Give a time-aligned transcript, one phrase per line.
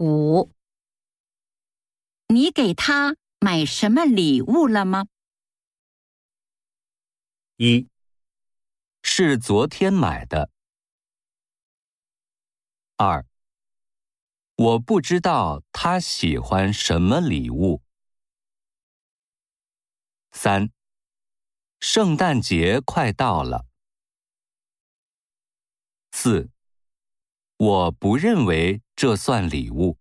[0.00, 0.50] 五，
[2.28, 5.06] 你给他买什么礼物了吗？
[7.56, 7.86] 一，
[9.02, 10.50] 是昨天买的。
[12.96, 13.26] 二，
[14.56, 17.82] 我不知道他喜欢什么礼物。
[20.32, 20.72] 三，
[21.78, 23.66] 圣诞节快到了。
[26.10, 26.48] 四，
[27.58, 29.99] 我不认为这算礼物。